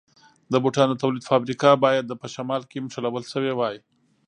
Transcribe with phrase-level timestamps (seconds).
[0.51, 3.75] د بوټانو د تولید فابریکه باید په شمال کې نښلول شوې وای.